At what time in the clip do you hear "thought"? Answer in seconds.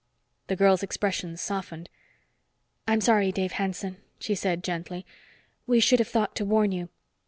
6.07-6.35